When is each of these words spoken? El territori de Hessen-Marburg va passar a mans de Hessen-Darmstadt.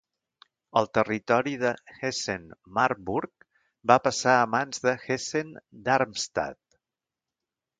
El 0.79 0.87
territori 0.97 1.51
de 1.63 1.73
Hessen-Marburg 2.07 3.47
va 3.93 3.99
passar 4.07 4.39
a 4.39 4.49
mans 4.55 4.83
de 4.87 4.97
Hessen-Darmstadt. 4.97 6.61